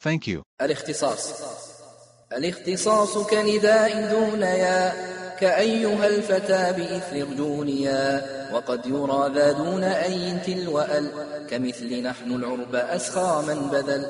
[0.00, 0.42] Thank you.
[0.60, 1.42] الاختصاص
[2.32, 4.92] الاختصاص كنداء دون يا
[5.40, 8.22] كأيها الفتى بإثر ارجونيا
[8.52, 11.12] وقد يرى ذا دون أي تلو أل
[11.50, 14.06] كمثل نحن العرب أسخى من بذل